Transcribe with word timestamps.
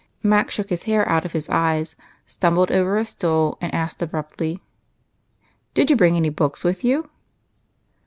Mac 0.23 0.49
shook 0.49 0.71
his 0.71 0.85
hair 0.89 1.07
out 1.07 1.25
of 1.25 1.33
his 1.33 1.47
eyes, 1.49 1.95
stumbled 2.25 2.71
over 2.71 2.97
a 2.97 3.05
stool, 3.05 3.59
and 3.61 3.71
asked 3.71 4.01
abruptly, 4.01 4.59
—"Did 5.75 5.91
you 5.91 5.95
bring 5.95 6.15
any 6.15 6.29
books 6.29 6.63
with 6.63 6.83
you 6.83 7.11